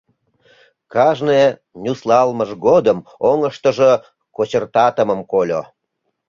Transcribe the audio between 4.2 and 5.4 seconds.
кочыртатымым